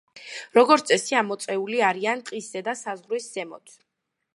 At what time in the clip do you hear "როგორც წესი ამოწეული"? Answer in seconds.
0.57-1.85